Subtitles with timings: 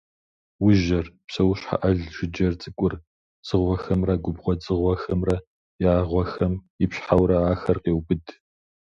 [0.65, 2.93] Ужьэр, псэущхьэ ӏэл жыджэр цӏыкӏур,
[3.41, 5.35] дзыгъуэхэмрэ губгъуэ дзыгъуэхэмрэ
[5.91, 8.25] я гъуэхэм ипщхьэурэ ахэр къеубыд.